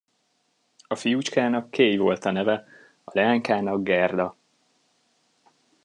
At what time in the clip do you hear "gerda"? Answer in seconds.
3.83-4.35